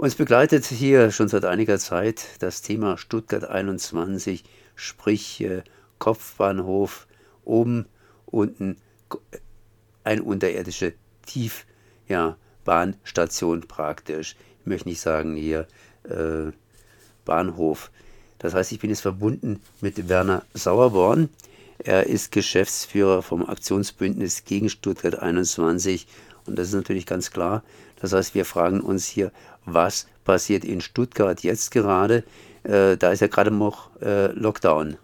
Uns 0.00 0.14
begleitet 0.14 0.64
hier 0.64 1.10
schon 1.10 1.28
seit 1.28 1.44
einiger 1.44 1.78
Zeit 1.78 2.24
das 2.38 2.62
Thema 2.62 2.96
Stuttgart 2.96 3.44
21, 3.44 4.44
sprich 4.74 5.42
äh, 5.42 5.62
Kopfbahnhof, 5.98 7.06
oben, 7.44 7.84
unten, 8.24 8.78
eine 10.02 10.22
unterirdische 10.22 10.94
Tiefbahnstation 11.26 13.60
ja, 13.60 13.66
praktisch. 13.68 14.36
Ich 14.60 14.66
möchte 14.66 14.88
nicht 14.88 15.02
sagen 15.02 15.36
hier 15.36 15.66
äh, 16.04 16.50
Bahnhof. 17.26 17.90
Das 18.38 18.54
heißt, 18.54 18.72
ich 18.72 18.78
bin 18.78 18.88
jetzt 18.88 19.02
verbunden 19.02 19.60
mit 19.82 20.08
Werner 20.08 20.46
Sauerborn. 20.54 21.28
Er 21.76 22.06
ist 22.06 22.32
Geschäftsführer 22.32 23.20
vom 23.20 23.46
Aktionsbündnis 23.46 24.46
gegen 24.46 24.70
Stuttgart 24.70 25.18
21 25.18 26.06
und 26.46 26.58
das 26.58 26.68
ist 26.68 26.74
natürlich 26.74 27.04
ganz 27.04 27.30
klar. 27.30 27.62
Das 28.00 28.12
heißt, 28.12 28.34
wir 28.34 28.44
fragen 28.44 28.80
uns 28.80 29.06
hier, 29.06 29.32
was 29.64 30.06
passiert 30.24 30.64
in 30.64 30.80
Stuttgart 30.80 31.42
jetzt 31.42 31.70
gerade? 31.70 32.24
Äh, 32.62 32.96
da 32.96 33.10
ist 33.10 33.20
ja 33.20 33.26
gerade 33.26 33.50
noch 33.50 33.90
äh, 34.00 34.32
Lockdown. 34.32 34.96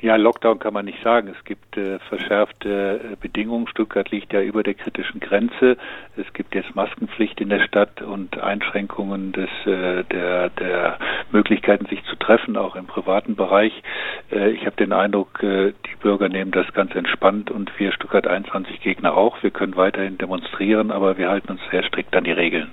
Ja, 0.00 0.14
Lockdown 0.14 0.60
kann 0.60 0.74
man 0.74 0.84
nicht 0.84 1.02
sagen. 1.02 1.34
Es 1.36 1.44
gibt 1.44 1.76
äh, 1.76 1.98
verschärfte 1.98 3.00
äh, 3.02 3.16
Bedingungen. 3.20 3.66
Stuttgart 3.66 4.08
liegt 4.12 4.32
ja 4.32 4.40
über 4.40 4.62
der 4.62 4.74
kritischen 4.74 5.18
Grenze. 5.18 5.76
Es 6.16 6.32
gibt 6.34 6.54
jetzt 6.54 6.76
Maskenpflicht 6.76 7.40
in 7.40 7.48
der 7.48 7.60
Stadt 7.66 8.00
und 8.00 8.38
Einschränkungen 8.38 9.32
des, 9.32 9.50
äh, 9.66 10.04
der, 10.04 10.50
der 10.50 10.98
Möglichkeiten, 11.32 11.86
sich 11.86 12.04
zu 12.04 12.14
treffen, 12.14 12.56
auch 12.56 12.76
im 12.76 12.86
privaten 12.86 13.34
Bereich. 13.34 13.72
Äh, 14.30 14.50
ich 14.50 14.66
habe 14.66 14.76
den 14.76 14.92
Eindruck, 14.92 15.42
äh, 15.42 15.72
die 15.72 15.96
Bürger 16.00 16.28
nehmen 16.28 16.52
das 16.52 16.72
ganz 16.74 16.94
entspannt 16.94 17.50
und 17.50 17.72
wir 17.80 17.90
Stuttgart 17.90 18.28
21 18.28 18.80
Gegner 18.80 19.16
auch. 19.16 19.42
Wir 19.42 19.50
können 19.50 19.74
weiterhin 19.74 20.16
demonstrieren, 20.16 20.92
aber 20.92 21.18
wir 21.18 21.28
halten 21.28 21.50
uns 21.50 21.60
sehr 21.72 21.82
strikt 21.82 22.14
an 22.14 22.22
die 22.22 22.30
Regeln. 22.30 22.70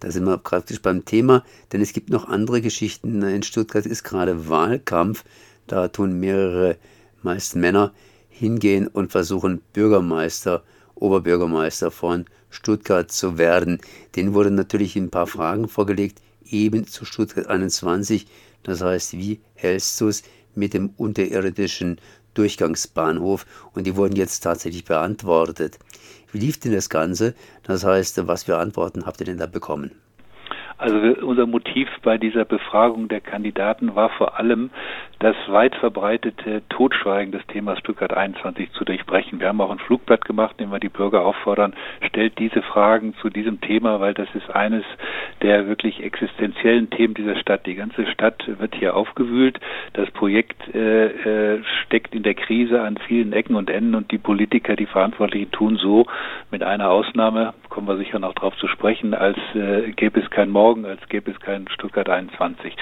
Da 0.00 0.10
sind 0.10 0.24
wir 0.24 0.38
praktisch 0.38 0.80
beim 0.80 1.04
Thema, 1.04 1.44
denn 1.72 1.82
es 1.82 1.92
gibt 1.92 2.08
noch 2.08 2.28
andere 2.28 2.62
Geschichten. 2.62 3.22
In 3.22 3.42
Stuttgart 3.42 3.84
ist 3.84 4.04
gerade 4.04 4.48
Wahlkampf. 4.48 5.24
Da 5.66 5.88
tun 5.88 6.18
mehrere, 6.20 6.76
meist 7.22 7.56
Männer, 7.56 7.92
hingehen 8.28 8.86
und 8.88 9.12
versuchen 9.12 9.62
Bürgermeister, 9.72 10.62
Oberbürgermeister 10.94 11.90
von 11.90 12.26
Stuttgart 12.50 13.10
zu 13.10 13.38
werden. 13.38 13.78
Denen 14.16 14.34
wurden 14.34 14.54
natürlich 14.54 14.96
ein 14.96 15.10
paar 15.10 15.26
Fragen 15.26 15.68
vorgelegt, 15.68 16.20
eben 16.44 16.86
zu 16.86 17.04
Stuttgart 17.04 17.46
21. 17.46 18.26
Das 18.62 18.80
heißt, 18.80 19.12
wie 19.14 19.40
hältst 19.54 20.00
du 20.00 20.08
es 20.08 20.22
mit 20.54 20.74
dem 20.74 20.90
unterirdischen 20.96 22.00
Durchgangsbahnhof? 22.34 23.46
Und 23.72 23.86
die 23.86 23.96
wurden 23.96 24.16
jetzt 24.16 24.40
tatsächlich 24.40 24.84
beantwortet. 24.84 25.78
Wie 26.32 26.38
lief 26.38 26.58
denn 26.58 26.72
das 26.72 26.88
Ganze? 26.88 27.34
Das 27.62 27.84
heißt, 27.84 28.26
was 28.26 28.44
für 28.44 28.58
Antworten 28.58 29.06
habt 29.06 29.20
ihr 29.20 29.26
denn 29.26 29.38
da 29.38 29.46
bekommen? 29.46 29.92
Also 30.84 30.98
unser 31.24 31.46
Motiv 31.46 31.88
bei 32.02 32.18
dieser 32.18 32.44
Befragung 32.44 33.08
der 33.08 33.22
Kandidaten 33.22 33.94
war 33.94 34.10
vor 34.10 34.38
allem, 34.38 34.68
das 35.18 35.34
weit 35.46 35.74
verbreitete 35.76 36.60
Totschweigen 36.68 37.32
des 37.32 37.40
Themas 37.46 37.78
Stuttgart 37.78 38.12
21 38.12 38.70
zu 38.72 38.84
durchbrechen. 38.84 39.40
Wir 39.40 39.48
haben 39.48 39.62
auch 39.62 39.70
ein 39.70 39.78
Flugblatt 39.78 40.26
gemacht, 40.26 40.56
in 40.58 40.66
dem 40.66 40.72
wir 40.72 40.80
die 40.80 40.90
Bürger 40.90 41.24
auffordern, 41.24 41.72
stellt 42.06 42.38
diese 42.38 42.60
Fragen 42.60 43.14
zu 43.22 43.30
diesem 43.30 43.62
Thema, 43.62 44.00
weil 44.00 44.12
das 44.12 44.28
ist 44.34 44.50
eines 44.50 44.84
der 45.40 45.66
wirklich 45.66 46.02
existenziellen 46.02 46.90
Themen 46.90 47.14
dieser 47.14 47.36
Stadt. 47.36 47.64
Die 47.64 47.76
ganze 47.76 48.06
Stadt 48.08 48.44
wird 48.46 48.74
hier 48.74 48.94
aufgewühlt. 48.94 49.58
Das 49.94 50.10
Projekt 50.10 50.74
äh, 50.74 51.54
äh, 51.54 51.62
steckt 51.86 52.14
in 52.14 52.24
der 52.24 52.34
Krise 52.34 52.82
an 52.82 52.98
vielen 53.08 53.32
Ecken 53.32 53.56
und 53.56 53.70
Enden 53.70 53.94
und 53.94 54.10
die 54.10 54.18
Politiker, 54.18 54.76
die 54.76 54.84
Verantwortlichen 54.84 55.50
tun 55.50 55.76
so, 55.76 56.04
mit 56.50 56.62
einer 56.62 56.90
Ausnahme, 56.90 57.54
kommen 57.70 57.88
wir 57.88 57.96
sicher 57.96 58.18
noch 58.18 58.34
darauf 58.34 58.56
zu 58.58 58.68
sprechen, 58.68 59.14
als 59.14 59.38
äh, 59.54 59.92
gäbe 59.92 60.20
es 60.20 60.28
kein 60.28 60.50
Morgen 60.50 60.73
morgen, 60.74 60.86
als 60.86 61.08
gäbe 61.08 61.30
es 61.30 61.40
keinen 61.40 61.68
Stuttgart 61.68 62.08
21. 62.08 62.74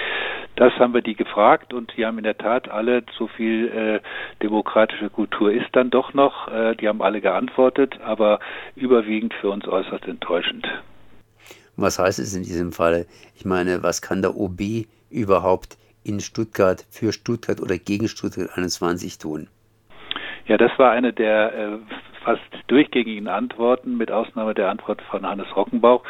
Das 0.55 0.73
haben 0.79 0.93
wir 0.93 1.01
die 1.01 1.15
gefragt 1.15 1.73
und 1.73 1.93
die 1.95 2.05
haben 2.05 2.17
in 2.17 2.23
der 2.23 2.37
Tat 2.37 2.69
alle, 2.69 3.03
so 3.17 3.27
viel 3.27 3.67
äh, 3.67 3.99
demokratische 4.41 5.09
Kultur 5.09 5.51
ist 5.51 5.69
dann 5.73 5.89
doch 5.89 6.13
noch, 6.13 6.47
äh, 6.47 6.75
die 6.75 6.87
haben 6.87 7.01
alle 7.01 7.21
geantwortet, 7.21 7.99
aber 8.03 8.39
überwiegend 8.75 9.33
für 9.35 9.49
uns 9.49 9.67
äußerst 9.67 10.07
enttäuschend. 10.07 10.67
Was 11.75 11.99
heißt 11.99 12.19
es 12.19 12.35
in 12.35 12.43
diesem 12.43 12.71
Fall? 12.71 13.05
Ich 13.35 13.45
meine, 13.45 13.83
was 13.83 14.01
kann 14.01 14.21
der 14.21 14.35
OB 14.35 14.85
überhaupt 15.09 15.77
in 16.03 16.19
Stuttgart, 16.19 16.85
für 16.89 17.13
Stuttgart 17.13 17.61
oder 17.61 17.77
gegen 17.77 18.07
Stuttgart 18.07 18.49
21 18.55 19.17
tun? 19.17 19.47
Ja, 20.45 20.57
das 20.57 20.71
war 20.77 20.91
eine 20.91 21.13
der 21.13 21.53
äh, 21.53 21.77
fast 22.23 22.41
durchgängigen 22.67 23.27
Antworten, 23.27 23.97
mit 23.97 24.11
Ausnahme 24.11 24.53
der 24.53 24.69
Antwort 24.69 25.01
von 25.03 25.27
Hannes 25.27 25.55
Rockenbauch, 25.55 26.03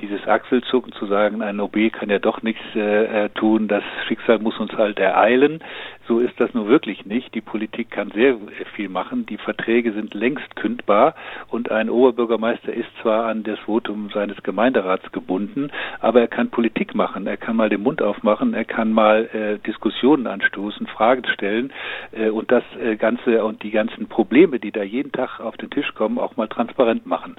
dieses 0.00 0.26
Achselzucken 0.26 0.92
zu 0.92 1.06
sagen, 1.06 1.42
ein 1.42 1.60
OB 1.60 1.92
kann 1.92 2.10
ja 2.10 2.18
doch 2.18 2.42
nichts 2.42 2.62
äh, 2.74 3.24
äh, 3.26 3.28
tun, 3.30 3.68
das 3.68 3.82
Schicksal 4.06 4.38
muss 4.38 4.58
uns 4.58 4.72
halt 4.72 4.98
ereilen. 4.98 5.60
So 6.08 6.20
ist 6.20 6.40
das 6.40 6.54
nur 6.54 6.68
wirklich 6.68 7.04
nicht. 7.04 7.34
Die 7.34 7.42
Politik 7.42 7.90
kann 7.90 8.10
sehr 8.12 8.38
viel 8.74 8.88
machen. 8.88 9.26
Die 9.26 9.36
Verträge 9.36 9.92
sind 9.92 10.14
längst 10.14 10.56
kündbar 10.56 11.14
und 11.48 11.70
ein 11.70 11.90
Oberbürgermeister 11.90 12.72
ist 12.72 12.88
zwar 13.02 13.26
an 13.26 13.42
das 13.42 13.58
Votum 13.58 14.08
seines 14.14 14.42
Gemeinderats 14.42 15.12
gebunden, 15.12 15.70
aber 16.00 16.22
er 16.22 16.28
kann 16.28 16.48
Politik 16.48 16.94
machen. 16.94 17.26
Er 17.26 17.36
kann 17.36 17.56
mal 17.56 17.68
den 17.68 17.82
Mund 17.82 18.00
aufmachen, 18.00 18.54
er 18.54 18.64
kann 18.64 18.90
mal 18.90 19.28
äh, 19.34 19.58
Diskussionen 19.66 20.26
anstoßen, 20.26 20.86
Fragen 20.86 21.26
stellen 21.26 21.74
äh, 22.12 22.30
und 22.30 22.50
das 22.50 22.64
äh, 22.82 22.96
Ganze 22.96 23.44
und 23.44 23.62
die 23.62 23.70
ganzen 23.70 24.08
Probleme, 24.08 24.58
die 24.58 24.72
da 24.72 24.82
jeden 24.82 25.12
Tag 25.12 25.40
auf 25.40 25.58
den 25.58 25.68
Tisch 25.68 25.92
kommen, 25.94 26.18
auch 26.18 26.38
mal 26.38 26.48
transparent 26.48 27.04
machen. 27.04 27.36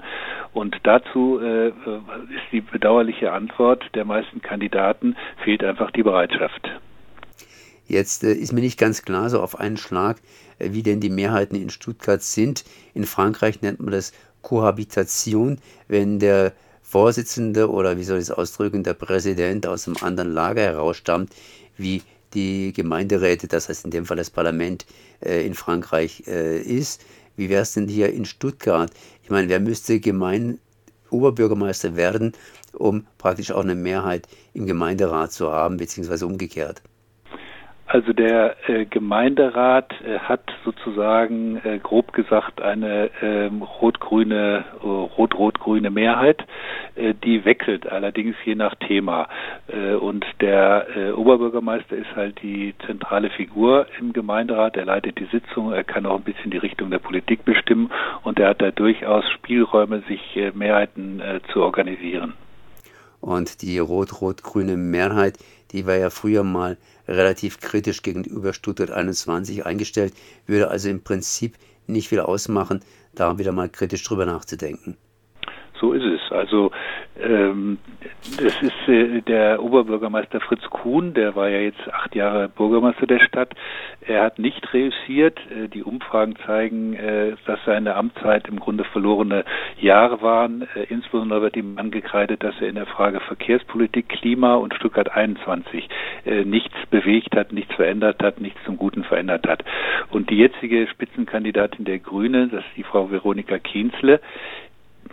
Und 0.52 0.76
dazu 0.84 1.40
äh, 1.42 1.70
ist 1.70 2.52
die 2.52 2.60
bedauerliche 2.60 3.32
Antwort 3.32 3.84
der 3.94 4.04
meisten 4.04 4.40
Kandidaten, 4.42 5.16
fehlt 5.42 5.64
einfach 5.64 5.90
die 5.90 6.04
Bereitschaft. 6.04 6.70
Jetzt 7.90 8.22
äh, 8.22 8.32
ist 8.32 8.52
mir 8.52 8.60
nicht 8.60 8.78
ganz 8.78 9.02
klar, 9.02 9.28
so 9.30 9.40
auf 9.40 9.58
einen 9.58 9.76
Schlag, 9.76 10.18
äh, 10.60 10.70
wie 10.70 10.84
denn 10.84 11.00
die 11.00 11.10
Mehrheiten 11.10 11.56
in 11.56 11.70
Stuttgart 11.70 12.22
sind. 12.22 12.64
In 12.94 13.04
Frankreich 13.04 13.62
nennt 13.62 13.80
man 13.80 13.90
das 13.90 14.12
Kohabitation, 14.42 15.58
wenn 15.88 16.20
der 16.20 16.52
Vorsitzende 16.82 17.68
oder 17.68 17.98
wie 17.98 18.04
soll 18.04 18.18
ich 18.18 18.24
es 18.24 18.30
ausdrücken, 18.30 18.84
der 18.84 18.94
Präsident 18.94 19.66
aus 19.66 19.88
einem 19.88 19.96
anderen 20.02 20.32
Lager 20.32 20.62
herausstammt, 20.62 21.34
wie 21.76 22.02
die 22.32 22.72
Gemeinderäte, 22.72 23.48
das 23.48 23.68
heißt 23.68 23.84
in 23.84 23.90
dem 23.90 24.06
Fall 24.06 24.16
das 24.16 24.30
Parlament 24.30 24.86
äh, 25.20 25.44
in 25.44 25.54
Frankreich 25.54 26.22
äh, 26.28 26.60
ist. 26.60 27.04
Wie 27.34 27.48
wäre 27.48 27.62
es 27.62 27.72
denn 27.72 27.88
hier 27.88 28.12
in 28.12 28.24
Stuttgart? 28.24 28.92
Ich 29.24 29.30
meine, 29.30 29.48
wer 29.48 29.58
müsste 29.58 29.98
Gemein 29.98 30.60
Oberbürgermeister 31.10 31.96
werden, 31.96 32.34
um 32.72 33.04
praktisch 33.18 33.50
auch 33.50 33.64
eine 33.64 33.74
Mehrheit 33.74 34.28
im 34.54 34.66
Gemeinderat 34.66 35.32
zu 35.32 35.50
haben, 35.50 35.76
beziehungsweise 35.76 36.24
umgekehrt? 36.24 36.82
Also 37.92 38.12
der 38.12 38.54
äh, 38.68 38.84
Gemeinderat 38.84 39.92
äh, 40.04 40.20
hat 40.20 40.42
sozusagen 40.64 41.60
äh, 41.64 41.80
grob 41.80 42.12
gesagt 42.12 42.62
eine 42.62 43.10
ähm, 43.20 43.62
rot-grüne, 43.62 44.64
äh, 44.80 44.86
rot-rot-grüne 44.86 45.90
Mehrheit. 45.90 46.46
Äh, 46.94 47.14
die 47.14 47.44
wechselt 47.44 47.90
allerdings 47.90 48.36
je 48.44 48.54
nach 48.54 48.76
Thema. 48.76 49.26
Äh, 49.66 49.94
und 49.94 50.24
der 50.40 50.86
Oberbürgermeister 51.16 51.96
ist 51.96 52.14
halt 52.14 52.40
die 52.42 52.74
zentrale 52.86 53.28
Figur 53.30 53.86
im 53.98 54.12
Gemeinderat. 54.12 54.76
Er 54.76 54.84
leitet 54.84 55.18
die 55.18 55.26
Sitzung, 55.32 55.72
er 55.72 55.82
kann 55.82 56.06
auch 56.06 56.18
ein 56.18 56.22
bisschen 56.22 56.52
die 56.52 56.58
Richtung 56.58 56.90
der 56.90 57.00
Politik 57.00 57.44
bestimmen 57.44 57.90
und 58.22 58.38
er 58.38 58.50
hat 58.50 58.62
da 58.62 58.70
durchaus 58.70 59.28
Spielräume, 59.30 60.02
sich 60.06 60.38
Mehrheiten 60.54 61.20
zu 61.52 61.62
organisieren. 61.62 62.34
Und 63.20 63.62
die 63.62 63.78
rot-rot-grüne 63.78 64.76
Mehrheit, 64.76 65.38
die 65.72 65.86
war 65.86 65.96
ja 65.96 66.10
früher 66.10 66.42
mal 66.42 66.76
relativ 67.08 67.60
kritisch 67.60 68.02
gegenüber 68.02 68.52
Stuttgart 68.52 68.90
21 68.90 69.66
eingestellt, 69.66 70.14
würde 70.46 70.68
also 70.68 70.88
im 70.88 71.02
Prinzip 71.02 71.56
nicht 71.86 72.08
viel 72.08 72.20
ausmachen, 72.20 72.80
da 73.14 73.38
wieder 73.38 73.52
mal 73.52 73.68
kritisch 73.68 74.04
drüber 74.04 74.26
nachzudenken. 74.26 74.96
So 75.80 75.92
ist 75.92 76.04
es. 76.04 76.20
Also 76.30 76.70
das 77.20 78.62
ist 78.62 78.88
äh, 78.88 79.20
der 79.22 79.62
Oberbürgermeister 79.62 80.40
Fritz 80.40 80.62
Kuhn, 80.70 81.12
der 81.12 81.36
war 81.36 81.48
ja 81.48 81.58
jetzt 81.58 81.92
acht 81.92 82.14
Jahre 82.14 82.48
Bürgermeister 82.48 83.06
der 83.06 83.20
Stadt. 83.20 83.54
Er 84.06 84.22
hat 84.22 84.38
nicht 84.38 84.72
reüssiert. 84.72 85.38
Äh, 85.50 85.68
die 85.68 85.82
Umfragen 85.82 86.36
zeigen, 86.46 86.94
äh, 86.94 87.36
dass 87.46 87.58
seine 87.66 87.94
Amtszeit 87.96 88.48
im 88.48 88.58
Grunde 88.58 88.84
verlorene 88.84 89.44
Jahre 89.78 90.22
waren. 90.22 90.66
Insbesondere 90.88 91.42
wird 91.42 91.56
ihm 91.56 91.78
angekreidet, 91.78 92.42
dass 92.42 92.54
er 92.60 92.68
in 92.68 92.76
der 92.76 92.86
Frage 92.86 93.20
Verkehrspolitik, 93.20 94.08
Klima 94.08 94.54
und 94.54 94.74
Stuttgart 94.74 95.12
21 95.12 95.88
äh, 96.24 96.44
nichts 96.44 96.76
bewegt 96.90 97.36
hat, 97.36 97.52
nichts 97.52 97.74
verändert 97.74 98.22
hat, 98.22 98.40
nichts 98.40 98.60
zum 98.64 98.76
Guten 98.76 99.04
verändert 99.04 99.46
hat. 99.46 99.64
Und 100.10 100.30
die 100.30 100.38
jetzige 100.38 100.86
Spitzenkandidatin 100.86 101.84
der 101.84 101.98
Grünen, 101.98 102.50
das 102.50 102.60
ist 102.60 102.76
die 102.76 102.84
Frau 102.84 103.10
Veronika 103.10 103.58
Kienzle, 103.58 104.20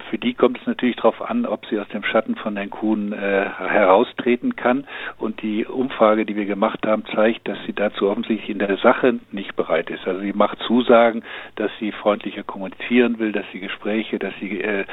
für 0.10 0.18
die 0.18 0.34
kommt 0.34 0.60
es 0.60 0.68
natürlich 0.68 0.96
darauf 0.96 1.22
an, 1.22 1.46
ob 1.46 1.66
sie 1.66 1.80
aus 1.80 1.88
dem 1.90 2.04
Schatten 2.04 2.36
von 2.36 2.56
Herrn 2.56 2.70
Kuhn 2.70 3.14
äh, 3.14 3.50
heraustreten 3.58 4.56
kann. 4.56 4.86
Und 5.18 5.42
die 5.42 5.66
Umfrage, 5.66 6.26
die 6.26 6.36
wir 6.36 6.46
gemacht 6.46 6.86
haben, 6.86 7.04
zeigt, 7.14 7.48
dass 7.48 7.58
sie 7.66 7.74
dazu 7.74 8.10
offensichtlich 8.10 8.50
in 8.50 8.60
der 8.60 8.78
Sache 8.78 9.20
nicht 9.32 9.56
bereit 9.56 9.90
ist. 9.90 10.08
Also 10.08 10.22
sie 10.22 10.34
macht 10.34 10.60
Zusagen, 10.60 11.24
dass 11.56 11.72
sie 11.80 11.92
freundlicher 11.92 12.44
kommunizieren 12.44 13.20
will, 13.20 13.32
dass 13.32 13.46
sie 13.52 13.60
Gespräche, 13.60 14.20
dass 14.20 14.34
sie 14.40 14.62
äh, 14.62 14.86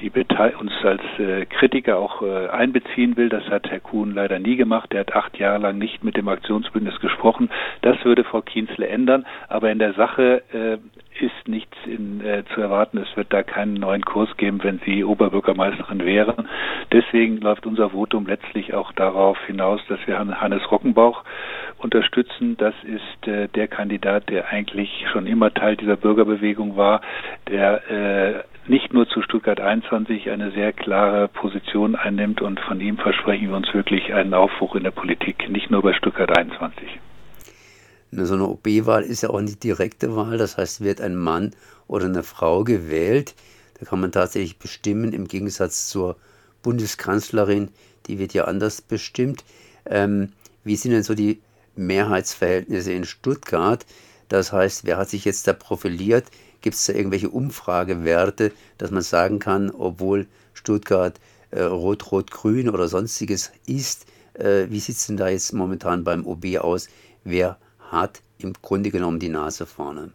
die 0.00 0.10
uns 0.60 0.72
als 0.82 1.02
äh, 1.18 1.46
Kritiker 1.46 1.98
auch 1.98 2.22
äh, 2.22 2.48
einbeziehen 2.48 3.16
will. 3.16 3.28
Das 3.28 3.44
hat 3.48 3.70
Herr 3.70 3.80
Kuhn 3.80 4.12
leider 4.12 4.38
nie 4.38 4.56
gemacht. 4.56 4.92
Er 4.92 5.00
hat 5.00 5.14
acht 5.14 5.38
Jahre 5.38 5.58
lang 5.58 5.78
nicht 5.78 6.04
mit 6.04 6.16
dem 6.16 6.28
Aktionsbündnis 6.28 7.00
gesprochen. 7.00 7.50
Das 7.82 8.02
würde 8.04 8.24
Frau 8.24 8.42
Kienzle 8.42 8.88
ändern. 8.88 9.26
Aber 9.48 9.70
in 9.70 9.78
der 9.78 9.94
Sache 9.94 10.42
äh, 10.52 10.78
ist 11.20 11.48
nichts 11.48 11.76
in, 11.86 12.20
äh, 12.24 12.44
zu 12.54 12.60
erwarten. 12.60 12.98
Es 12.98 13.16
wird 13.16 13.32
da 13.32 13.42
keinen 13.42 13.74
neuen 13.74 14.04
Kurs 14.04 14.36
geben, 14.36 14.62
wenn 14.62 14.80
Sie 14.84 15.04
Oberbürgermeisterin 15.04 16.04
wären. 16.04 16.48
Deswegen 16.92 17.38
läuft 17.38 17.66
unser 17.66 17.90
Votum 17.90 18.26
letztlich 18.26 18.74
auch 18.74 18.92
darauf 18.92 19.38
hinaus, 19.46 19.80
dass 19.88 19.98
wir 20.06 20.18
Hannes 20.18 20.70
Rockenbauch 20.70 21.24
unterstützen. 21.78 22.56
Das 22.56 22.74
ist 22.84 23.28
äh, 23.28 23.48
der 23.48 23.68
Kandidat, 23.68 24.28
der 24.30 24.48
eigentlich 24.48 25.06
schon 25.12 25.26
immer 25.26 25.52
Teil 25.52 25.76
dieser 25.76 25.96
Bürgerbewegung 25.96 26.76
war, 26.76 27.00
der 27.48 27.90
äh, 27.90 28.42
nicht 28.68 28.92
nur 28.92 29.08
zu 29.08 29.22
Stuttgart 29.22 29.60
21 29.60 30.30
eine 30.30 30.50
sehr 30.50 30.72
klare 30.72 31.28
Position 31.28 31.94
einnimmt 31.94 32.42
und 32.42 32.58
von 32.60 32.80
ihm 32.80 32.96
versprechen 32.96 33.50
wir 33.50 33.56
uns 33.56 33.72
wirklich 33.72 34.12
einen 34.12 34.34
Aufbruch 34.34 34.74
in 34.74 34.82
der 34.82 34.90
Politik, 34.90 35.48
nicht 35.48 35.70
nur 35.70 35.82
bei 35.82 35.92
Stuttgart 35.92 36.36
21. 36.36 36.98
So 38.24 38.34
eine 38.34 38.46
OB-Wahl 38.48 39.02
ist 39.02 39.22
ja 39.22 39.30
auch 39.30 39.38
eine 39.38 39.50
direkte 39.50 40.16
Wahl, 40.16 40.38
das 40.38 40.56
heißt, 40.56 40.80
wird 40.80 41.00
ein 41.00 41.16
Mann 41.16 41.52
oder 41.86 42.06
eine 42.06 42.22
Frau 42.22 42.64
gewählt. 42.64 43.34
Da 43.78 43.84
kann 43.84 44.00
man 44.00 44.12
tatsächlich 44.12 44.58
bestimmen, 44.58 45.12
im 45.12 45.28
Gegensatz 45.28 45.88
zur 45.88 46.16
Bundeskanzlerin, 46.62 47.68
die 48.06 48.18
wird 48.18 48.32
ja 48.32 48.44
anders 48.44 48.80
bestimmt. 48.80 49.44
Ähm, 49.84 50.32
wie 50.64 50.76
sind 50.76 50.92
denn 50.92 51.02
so 51.02 51.14
die 51.14 51.40
Mehrheitsverhältnisse 51.76 52.92
in 52.92 53.04
Stuttgart? 53.04 53.84
Das 54.28 54.52
heißt, 54.52 54.84
wer 54.84 54.96
hat 54.96 55.10
sich 55.10 55.24
jetzt 55.24 55.46
da 55.46 55.52
profiliert? 55.52 56.24
Gibt 56.62 56.76
es 56.76 56.86
da 56.86 56.94
irgendwelche 56.94 57.28
Umfragewerte, 57.28 58.52
dass 58.78 58.90
man 58.90 59.02
sagen 59.02 59.38
kann, 59.38 59.70
obwohl 59.70 60.26
Stuttgart 60.54 61.20
äh, 61.50 61.62
rot-rot-grün 61.62 62.68
oder 62.70 62.88
sonstiges 62.88 63.52
ist, 63.66 64.06
äh, 64.34 64.66
wie 64.70 64.80
sieht 64.80 64.96
es 64.96 65.06
denn 65.06 65.16
da 65.16 65.28
jetzt 65.28 65.52
momentan 65.52 66.02
beim 66.02 66.26
OB 66.26 66.58
aus? 66.58 66.88
Wer 67.24 67.58
hat 67.96 68.22
im 68.38 68.52
Grunde 68.52 68.90
genommen 68.90 69.18
die 69.18 69.28
Nase 69.28 69.66
vorne. 69.66 70.12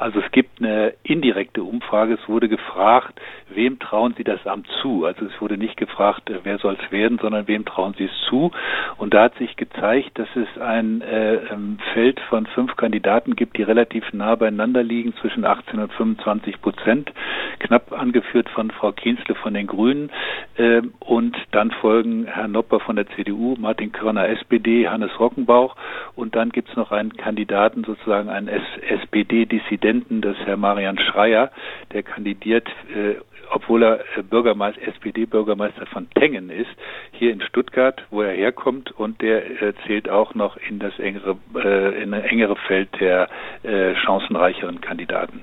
Also 0.00 0.18
es 0.20 0.32
gibt 0.32 0.62
eine 0.62 0.94
indirekte 1.02 1.62
Umfrage. 1.62 2.14
Es 2.14 2.26
wurde 2.26 2.48
gefragt, 2.48 3.20
wem 3.50 3.78
trauen 3.78 4.14
Sie 4.16 4.24
das 4.24 4.46
Amt 4.46 4.66
zu? 4.80 5.04
Also 5.04 5.26
es 5.26 5.40
wurde 5.42 5.58
nicht 5.58 5.76
gefragt, 5.76 6.30
äh, 6.30 6.38
wer 6.42 6.56
soll 6.56 6.78
es 6.82 6.90
werden, 6.90 7.18
sondern 7.20 7.46
wem 7.48 7.66
trauen 7.66 7.94
Sie 7.98 8.04
es 8.04 8.28
zu? 8.30 8.50
Und 8.96 9.12
da 9.12 9.24
hat 9.24 9.36
sich 9.36 9.56
gezeigt, 9.56 10.18
dass 10.18 10.28
es 10.34 10.58
ein 10.58 11.02
äh, 11.02 11.34
ähm, 11.34 11.78
Feld 11.92 12.18
von 12.30 12.46
fünf 12.46 12.76
Kandidaten 12.76 13.36
gibt, 13.36 13.58
die 13.58 13.62
relativ 13.62 14.10
nah 14.14 14.34
beieinander 14.36 14.82
liegen, 14.82 15.14
zwischen 15.20 15.44
18 15.44 15.78
und 15.78 15.92
25 15.92 16.62
Prozent, 16.62 17.12
knapp 17.58 17.92
angeführt 17.92 18.48
von 18.48 18.70
Frau 18.70 18.92
Kienzle 18.92 19.34
von 19.34 19.52
den 19.52 19.66
Grünen. 19.66 20.10
Äh, 20.56 20.80
und 21.00 21.36
dann 21.50 21.72
folgen 21.72 22.24
Herr 22.24 22.48
Nopper 22.48 22.80
von 22.80 22.96
der 22.96 23.06
CDU, 23.08 23.54
Martin 23.58 23.92
Körner 23.92 24.30
SPD, 24.30 24.88
Hannes 24.88 25.20
Rockenbauch. 25.20 25.76
Und 26.16 26.36
dann 26.36 26.48
gibt 26.48 26.70
es 26.70 26.76
noch 26.76 26.90
einen 26.90 27.14
Kandidaten, 27.18 27.84
sozusagen 27.84 28.30
einen 28.30 28.48
SPD-Dissident 28.48 29.89
Präsidenten, 29.90 30.20
das 30.20 30.36
ist 30.36 30.46
Herr 30.46 30.56
Marian 30.56 30.98
Schreier, 30.98 31.50
der 31.92 32.04
kandidiert, 32.04 32.68
äh, 32.94 33.16
obwohl 33.50 33.82
er 33.82 34.00
äh, 34.16 34.22
Bürgermeister, 34.22 34.82
SPD-Bürgermeister 34.82 35.86
von 35.86 36.08
Tengen 36.10 36.48
ist, 36.48 36.70
hier 37.10 37.32
in 37.32 37.40
Stuttgart, 37.40 38.00
wo 38.10 38.22
er 38.22 38.32
herkommt, 38.32 38.92
und 38.92 39.20
der 39.20 39.62
äh, 39.62 39.72
zählt 39.86 40.08
auch 40.08 40.34
noch 40.34 40.56
in 40.56 40.78
das 40.78 40.96
engere, 41.00 41.36
äh, 41.56 42.02
in 42.02 42.14
ein 42.14 42.22
engere 42.22 42.54
Feld 42.68 42.88
der 43.00 43.28
äh, 43.64 43.96
chancenreicheren 43.96 44.80
Kandidaten. 44.80 45.40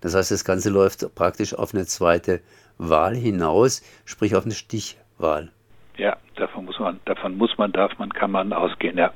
Das 0.00 0.14
heißt, 0.14 0.30
das 0.30 0.46
Ganze 0.46 0.70
läuft 0.70 1.14
praktisch 1.14 1.52
auf 1.54 1.74
eine 1.74 1.84
zweite 1.84 2.40
Wahl 2.78 3.14
hinaus, 3.14 3.82
sprich 4.06 4.34
auf 4.34 4.44
eine 4.44 4.54
Stichwahl. 4.54 5.50
Ja, 5.98 6.16
davon 6.36 6.64
muss 6.64 6.78
man, 6.78 7.00
davon 7.04 7.36
muss 7.36 7.56
man, 7.58 7.70
darf 7.72 7.98
man, 7.98 8.10
kann 8.14 8.30
man 8.30 8.52
ausgehen, 8.54 8.96
ja. 8.96 9.12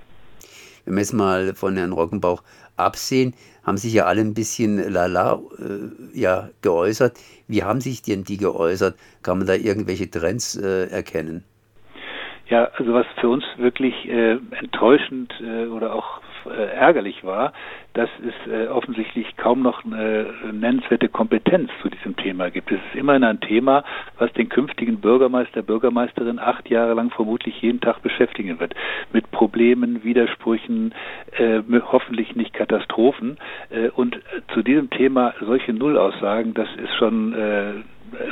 Wenn 0.85 0.94
wir 0.94 1.00
jetzt 1.00 1.12
mal 1.12 1.55
von 1.55 1.76
Herrn 1.76 1.93
Rockenbauch 1.93 2.43
absehen, 2.79 3.35
haben 3.65 3.77
sich 3.77 3.93
ja 3.93 4.07
alle 4.07 4.21
ein 4.21 4.35
bisschen 4.35 4.93
lala 4.93 5.41
äh, 5.59 6.19
ja, 6.19 6.49
geäußert. 6.63 7.19
Wie 7.47 7.63
haben 7.63 7.81
sich 7.81 8.03
denn 8.03 8.25
die 8.25 8.37
geäußert? 8.37 8.97
Kann 9.23 9.39
man 9.39 9.47
da 9.47 9.55
irgendwelche 9.55 10.11
Trends 10.11 10.57
äh, 10.57 10.91
erkennen? 10.91 11.45
Ja, 12.49 12.71
also 12.79 12.95
was 12.95 13.07
für 13.21 13.29
uns 13.29 13.45
wirklich 13.59 13.95
äh, 14.09 14.39
enttäuschend 14.59 15.33
äh, 15.41 15.67
oder 15.67 15.95
auch 15.95 16.23
äh, 16.46 16.75
ärgerlich 16.75 17.25
war, 17.25 17.52
dass 17.94 18.08
es 18.26 18.52
äh, 18.52 18.69
offensichtlich 18.69 19.37
kaum 19.37 19.62
noch 19.62 19.85
eine 19.85 20.26
nennenswerte 20.52 21.08
Kompetenz 21.08 21.70
zu 21.82 21.88
diesem 21.88 22.17
Thema 22.17 22.50
gibt. 22.50 22.70
Es 22.70 22.79
ist 22.79 22.94
immerhin 22.94 23.25
ein 23.25 23.40
Thema, 23.40 23.85
was 24.19 24.32
den 24.32 24.49
künftigen 24.49 25.00
Bürgermeister, 25.00 25.62
Bürgermeisterin 25.62 26.38
acht 26.38 26.69
Jahre 26.69 26.94
lang 26.94 27.11
vermutlich 27.11 27.61
jeden 27.61 27.81
Tag 27.81 28.02
beschäftigen 28.02 28.61
wird. 28.61 28.75
Mit 29.12 29.31
Problemen, 29.31 30.05
Widersprüchen, 30.05 30.94
äh, 31.37 31.61
hoffentlich 31.90 32.37
nicht 32.37 32.52
Katastrophen. 32.52 33.38
Und 33.94 34.20
zu 34.52 34.62
diesem 34.62 34.91
Thema 34.91 35.34
solche 35.41 35.73
Nullaussagen, 35.73 36.55
das 36.55 36.69
ist 36.76 36.94
schon 36.96 37.34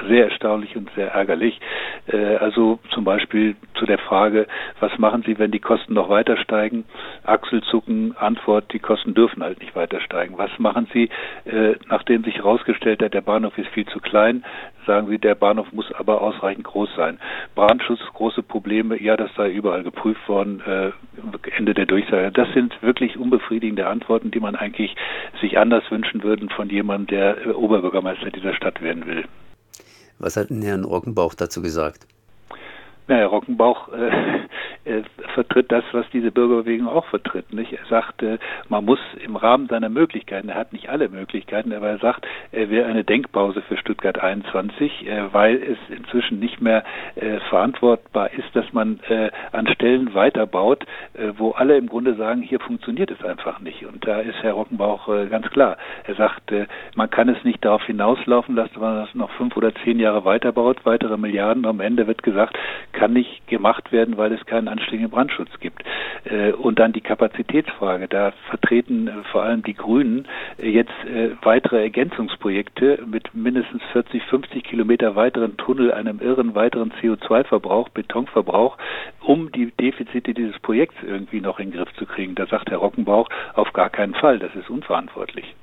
sehr 0.09 0.25
erstaunlich 0.25 0.77
und 0.77 0.91
sehr 0.95 1.13
ärgerlich. 1.13 1.61
Äh, 2.07 2.37
also 2.37 2.79
zum 2.91 3.05
Beispiel 3.05 3.57
zu 3.75 3.87
der 3.87 3.99
Frage, 3.99 4.47
was 4.81 4.97
machen 4.99 5.23
Sie, 5.27 5.39
wenn 5.39 5.51
die 5.51 5.61
Kosten 5.61 5.95
noch 5.95 6.09
weiter 6.09 6.37
steigen? 6.37 6.85
Achselzucken, 7.25 8.17
Antwort, 8.17 8.73
die 8.73 8.79
Kosten 8.79 9.15
dürfen 9.15 9.43
halt 9.43 9.61
nicht 9.61 9.75
weiter 9.77 10.01
steigen. 10.01 10.39
Was 10.39 10.51
machen 10.59 10.89
Sie, 10.93 11.09
äh, 11.45 11.75
nachdem 11.89 12.25
sich 12.25 12.37
herausgestellt 12.37 13.03
hat, 13.03 13.15
der 13.15 13.21
Bahnhof 13.21 13.57
ist 13.59 13.69
viel 13.69 13.87
zu 13.87 14.01
klein? 14.01 14.45
Sagen 14.87 15.09
Sie, 15.09 15.19
der 15.19 15.35
Bahnhof 15.35 15.73
muss 15.73 15.93
aber 15.93 16.21
ausreichend 16.21 16.65
groß 16.65 16.95
sein. 16.95 17.19
Brandschutz, 17.57 18.01
große 18.15 18.43
Probleme, 18.43 19.03
ja, 19.03 19.17
das 19.17 19.35
sei 19.35 19.51
überall 19.51 19.83
geprüft 19.83 20.29
worden, 20.29 20.63
äh, 20.65 20.93
Ende 21.57 21.75
der 21.75 21.87
Durchsage. 21.87 22.31
Das 22.31 22.53
sind 22.53 22.81
wirklich 22.83 23.19
unbefriedigende 23.19 23.87
Antworten, 23.87 24.31
die 24.31 24.41
man 24.41 24.55
eigentlich 24.55 24.95
sich 25.41 25.59
anders 25.59 25.91
wünschen 25.91 26.23
würde 26.23 26.47
von 26.55 26.69
jemandem, 26.69 27.07
der 27.07 27.59
Oberbürgermeister 27.59 28.31
dieser 28.31 28.55
Stadt 28.55 28.81
werden 28.83 29.07
will. 29.07 29.25
Was 30.19 30.37
hat 30.37 30.51
denn 30.51 30.63
Herrn 30.63 30.85
Rockenbauch 30.85 31.35
dazu 31.35 31.63
gesagt? 31.63 32.07
Na, 33.09 33.17
Herr 33.17 33.27
Rockenbauch 33.27 33.89
äh, 33.93 34.49
äh, 34.87 35.03
vertritt 35.35 35.73
das, 35.73 35.85
was 35.93 36.07
diese 36.13 36.31
Bürgerbewegung 36.31 36.89
auch 36.89 37.07
vertritt. 37.07 37.53
Nicht? 37.53 37.73
Er 37.73 37.85
sagt, 37.87 38.23
äh, 38.23 38.39
man 38.69 38.85
muss 38.85 39.01
im 39.25 39.37
Rahmen 39.37 39.67
seiner 39.67 39.89
Möglichkeiten, 39.89 40.49
er 40.49 40.55
hat 40.55 40.73
nicht 40.73 40.89
alle 40.89 41.09
Möglichkeiten, 41.09 41.73
aber 41.73 41.89
er 41.89 41.99
sagt, 41.99 42.27
er 42.53 42.71
wäre 42.71 42.89
eine 42.89 43.03
Denkpause 43.03 43.63
für 43.63 43.77
Stuttgart 43.77 44.19
21, 44.19 45.07
äh, 45.07 45.33
weil 45.33 45.57
es 45.57 45.79
inzwischen 45.97 46.39
nicht 46.39 46.61
mehr 46.61 46.85
verantwortbar 47.49 48.33
ist, 48.33 48.55
dass 48.55 48.73
man 48.73 49.01
an 49.53 49.67
Stellen 49.69 50.15
weiterbaut, 50.15 50.85
wo 51.37 51.53
alle 51.53 51.77
im 51.77 51.89
Grunde 51.89 52.15
sagen, 52.15 52.43
hier 52.43 52.61
funktioniert 52.61 53.11
es 53.11 53.25
einfach 53.25 53.61
nicht. 53.61 53.87
Und 53.87 54.07
da 54.07 54.21
ist 54.21 54.43
Herr 54.43 54.53
Rockenbauch 54.53 55.09
ganz 55.31 55.49
klar. 55.51 55.77
Er 56.05 56.15
sagt, 56.15 56.53
man 56.95 57.11
kann 57.11 57.29
es 57.29 57.43
nicht 57.45 57.65
darauf 57.65 57.83
hinauslaufen 57.85 58.55
lassen, 58.55 58.75
dass 58.75 58.81
man 58.81 59.05
das 59.05 59.15
noch 59.15 59.31
fünf 59.33 59.57
oder 59.57 59.75
zehn 59.85 59.99
Jahre 59.99 60.25
weiterbaut, 60.25 60.85
weitere 60.85 61.17
Milliarden. 61.17 61.67
Am 61.67 61.81
Ende 61.81 62.07
wird 62.07 62.23
gesagt, 62.23 62.57
kann 62.93 63.13
nicht 63.13 63.47
gemacht 63.49 63.93
werden, 63.93 64.17
weil 64.17 64.33
es 64.33 64.45
keinen 64.47 64.69
anständigen 64.79 65.11
Brandschutz 65.11 65.51
gibt. 65.61 65.83
Äh, 66.25 66.53
und 66.53 66.79
dann 66.79 66.93
die 66.93 67.01
Kapazitätsfrage. 67.01 68.09
Da 68.09 68.33
vertreten 68.49 69.09
äh, 69.09 69.13
vor 69.31 69.43
allem 69.43 69.63
die 69.63 69.75
Grünen 69.75 70.27
äh, 70.59 70.69
jetzt 70.69 70.93
weitere 71.43 71.83
Ergänzungsprojekte 71.83 73.05
mit 73.07 73.35
mindestens 73.35 73.83
40, 73.93 74.23
50 74.25 74.65
Kilometer 74.65 75.15
weiteren 75.17 75.57
Tunnel, 75.57 75.93
einem 75.93 76.21
irren 76.21 76.55
weiteren 76.55 76.93
CO2-Verbrauch, 77.01 77.89
Betonverbrauch, 77.91 78.77
um 79.21 79.53
die 79.53 79.71
Defizite 79.73 80.35
dieses 80.35 80.59
Projekts 80.61 80.97
irgendwie 81.03 81.41
noch 81.41 81.59
in 81.59 81.71
den 81.71 81.79
Griff 81.79 81.93
zu 81.95 82.07
kriegen. 82.07 82.35
Da 82.35 82.47
sagt 82.47 82.71
Herr 82.71 82.79
Rockenbauch 82.79 83.29
auf 83.55 83.73
gar 83.73 83.91
keinen 83.91 84.15
Fall. 84.15 84.39
Das 84.39 84.55
ist 84.55 84.69
unverantwortlich. 84.71 85.55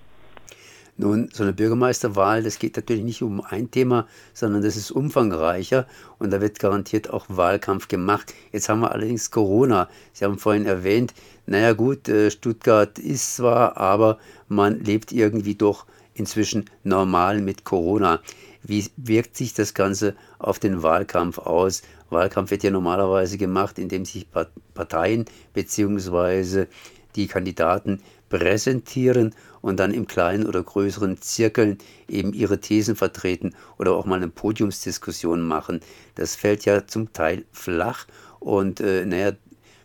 Nun, 0.95 1.29
so 1.33 1.41
eine 1.41 1.53
Bürgermeisterwahl, 1.53 2.43
das 2.43 2.59
geht 2.59 2.75
natürlich 2.75 3.03
nicht 3.03 3.23
um 3.23 3.41
ein 3.41 3.71
Thema, 3.71 4.07
sondern 4.33 4.61
das 4.61 4.77
ist 4.77 4.91
umfangreicher 4.91 5.87
und 6.19 6.31
da 6.31 6.39
wird 6.39 6.59
garantiert 6.59 7.09
auch 7.09 7.25
Wahlkampf 7.29 7.87
gemacht. 7.87 8.33
Jetzt 8.51 8.69
haben 8.69 8.81
wir 8.81 8.91
allerdings 8.91 9.31
Corona. 9.31 9.89
Sie 10.13 10.23
haben 10.23 10.37
vorhin 10.37 10.67
erwähnt, 10.67 11.15
naja 11.47 11.73
gut, 11.73 12.07
äh, 12.09 12.29
Stuttgart 12.29 12.99
ist 12.99 13.37
zwar, 13.37 13.77
aber 13.77 14.19
man 14.47 14.81
lebt 14.81 15.11
irgendwie 15.11 15.55
doch 15.55 15.87
inzwischen 16.13 16.69
normal 16.83 17.41
mit 17.41 17.63
Corona. 17.63 18.21
Wie 18.61 18.85
wirkt 18.95 19.35
sich 19.35 19.53
das 19.53 19.73
Ganze 19.73 20.15
auf 20.37 20.59
den 20.59 20.83
Wahlkampf 20.83 21.39
aus? 21.39 21.81
Wahlkampf 22.11 22.51
wird 22.51 22.63
ja 22.63 22.69
normalerweise 22.69 23.37
gemacht, 23.37 23.79
indem 23.79 24.05
sich 24.05 24.27
Parteien 24.73 25.25
bzw. 25.53 26.67
die 27.15 27.27
Kandidaten 27.27 28.01
präsentieren 28.33 29.35
und 29.61 29.79
dann 29.79 29.93
im 29.93 30.07
kleinen 30.07 30.47
oder 30.47 30.63
größeren 30.63 31.21
Zirkeln 31.21 31.77
eben 32.07 32.33
ihre 32.33 32.59
Thesen 32.59 32.95
vertreten 32.95 33.53
oder 33.77 33.91
auch 33.93 34.05
mal 34.05 34.15
eine 34.15 34.27
Podiumsdiskussion 34.27 35.39
machen. 35.39 35.81
Das 36.15 36.35
fällt 36.35 36.65
ja 36.65 36.87
zum 36.87 37.13
Teil 37.13 37.45
flach 37.51 38.07
und 38.39 38.81
äh, 38.81 39.05
naja, 39.05 39.33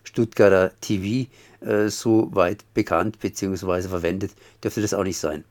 Stuttgarter 0.03 0.73
TV 0.81 1.29
äh, 1.61 1.91
so 1.91 2.35
weit 2.35 2.65
bekannt 2.73 3.21
bzw. 3.21 3.83
verwendet, 3.83 4.33
dürfte 4.65 4.81
das 4.81 4.95
auch 4.95 5.05
nicht 5.05 5.19
sein. 5.19 5.45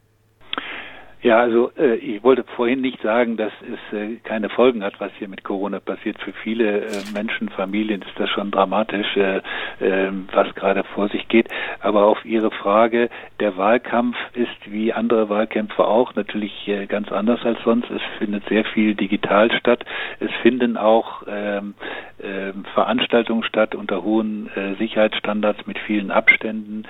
Ja, 1.28 1.40
also 1.40 1.72
äh, 1.78 1.96
ich 1.96 2.24
wollte 2.24 2.46
vorhin 2.56 2.80
nicht 2.80 3.02
sagen, 3.02 3.36
dass 3.36 3.52
es 3.62 3.98
äh, 3.98 4.16
keine 4.24 4.48
Folgen 4.48 4.82
hat, 4.82 4.94
was 5.00 5.12
hier 5.20 5.28
mit 5.28 5.44
Corona 5.44 5.82
passiert. 5.82 6.18
Für 6.22 6.32
viele 6.32 6.86
äh, 6.86 7.04
Menschen, 7.14 7.50
Familien 7.50 8.02
ist 8.02 8.18
das 8.18 8.30
schon 8.30 8.50
dramatisch, 8.50 9.18
äh, 9.18 9.42
äh, 9.82 10.10
was 10.32 10.56
gerade 10.56 10.86
vor 10.96 11.10
sich 11.10 11.28
geht. 11.28 11.50
Aber 11.82 12.06
auf 12.06 12.24
Ihre 12.24 12.50
Frage, 12.50 13.10
der 13.42 13.58
Wahlkampf 13.58 14.16
ist 14.36 14.72
wie 14.72 14.94
andere 14.94 15.28
Wahlkämpfe 15.28 15.86
auch 15.86 16.16
natürlich 16.16 16.66
äh, 16.66 16.86
ganz 16.86 17.12
anders 17.12 17.42
als 17.44 17.62
sonst. 17.66 17.92
Es 17.92 18.02
findet 18.20 18.48
sehr 18.48 18.64
viel 18.64 18.96
digital 18.96 19.52
statt. 19.52 19.84
Es 20.22 20.32
finden 20.44 20.78
auch 20.78 21.24
ähm, 21.28 21.74
äh, 22.20 22.54
Veranstaltungen 22.74 23.44
statt 23.44 23.76
unter 23.76 24.02
hohen 24.02 24.50
äh, 24.56 24.76
Sicherheitsstandards 24.76 25.68
mit 25.68 25.78
vielen 25.80 26.10
Abständen. 26.10 26.84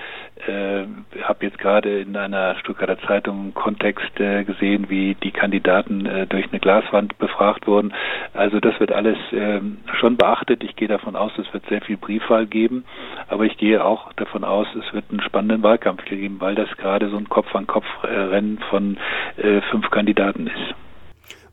Äh, 0.45 0.83
habe 1.23 1.43
jetzt 1.43 1.57
gerade 1.57 2.01
in 2.01 2.15
einer 2.15 2.55
Stuttgarter 2.59 2.99
Zeitung 3.07 3.55
Kontext 3.55 4.11
äh, 4.27 4.43
gesehen, 4.43 4.89
wie 4.89 5.15
die 5.15 5.31
Kandidaten 5.31 6.05
äh, 6.05 6.27
durch 6.27 6.45
eine 6.49 6.59
Glaswand 6.59 7.17
befragt 7.17 7.67
wurden. 7.67 7.93
Also 8.33 8.59
das 8.59 8.79
wird 8.79 8.91
alles 8.91 9.17
ähm, 9.31 9.77
schon 9.99 10.17
beachtet. 10.17 10.63
Ich 10.63 10.75
gehe 10.75 10.87
davon 10.87 11.15
aus, 11.15 11.31
es 11.37 11.51
wird 11.53 11.65
sehr 11.69 11.81
viel 11.81 11.97
Briefwahl 11.97 12.45
geben, 12.45 12.83
aber 13.27 13.45
ich 13.45 13.57
gehe 13.57 13.83
auch 13.83 14.13
davon 14.13 14.43
aus, 14.43 14.67
es 14.75 14.93
wird 14.93 15.05
einen 15.09 15.21
spannenden 15.21 15.63
Wahlkampf 15.63 16.03
geben, 16.05 16.39
weil 16.39 16.55
das 16.55 16.69
gerade 16.77 17.09
so 17.09 17.17
ein 17.17 17.29
Kopf-an-Kopf-Rennen 17.29 18.59
von 18.69 18.97
äh, 19.37 19.61
fünf 19.71 19.89
Kandidaten 19.89 20.47
ist. 20.47 20.75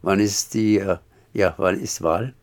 Wann 0.02 0.20
ist 0.20 0.54
die, 0.54 0.78
äh, 0.78 0.96
ja, 1.32 1.54
wann 1.56 1.76
ist 1.76 2.02
Wahl? 2.02 2.34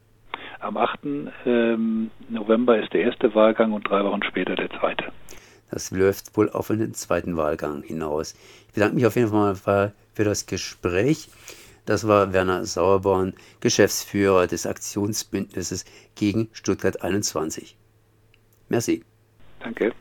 Am 0.60 0.78
8. 0.78 1.00
Ähm, 1.46 2.12
November 2.30 2.78
ist 2.78 2.94
der 2.94 3.02
erste 3.02 3.34
Wahlgang 3.34 3.72
und 3.74 3.90
drei 3.90 4.04
Wochen 4.04 4.24
später 4.24 4.56
der 4.56 4.70
zweite. 4.70 5.06
Das 5.72 5.92
läuft 5.92 6.38
wohl 6.38 6.50
auf 6.50 6.70
einen 6.70 6.94
zweiten 6.94 7.38
Wahlgang 7.38 7.82
hinaus. 7.82 8.36
Ich 8.68 8.74
bedanke 8.74 8.96
mich 8.96 9.06
auf 9.06 9.16
jeden 9.16 9.30
Fall 9.56 9.94
für 10.14 10.24
das 10.24 10.46
Gespräch. 10.46 11.30
Das 11.86 12.08
war 12.08 12.34
Werner 12.34 12.66
Sauerborn, 12.66 13.34
Geschäftsführer 13.60 14.48
des 14.48 14.66
Aktionsbündnisses 14.66 15.86
gegen 16.16 16.50
Stuttgart 16.54 17.02
21. 17.02 17.76
Merci. 18.70 19.04
Danke. 19.60 19.94